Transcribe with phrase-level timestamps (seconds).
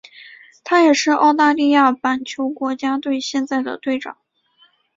[0.63, 4.17] 他也是澳大利亚板球国家队现在的队长。